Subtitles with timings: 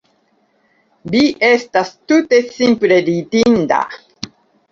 [1.15, 1.19] Vi
[1.49, 3.83] estas tute simple ridinda.